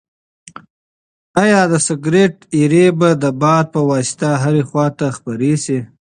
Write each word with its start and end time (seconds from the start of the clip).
ایا 1.43 1.61
د 1.71 1.73
سګرټ 1.87 2.35
ایرې 2.55 2.85
به 2.99 3.09
د 3.23 3.25
باد 3.41 3.65
په 3.73 3.81
واسطه 3.89 4.27
هرې 4.43 4.63
خواته 4.69 5.07
خپرې 5.17 5.53
شي؟ 5.63 5.79